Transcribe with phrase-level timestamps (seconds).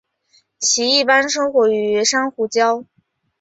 [0.57, 2.87] 其一般生活于珊瑚礁。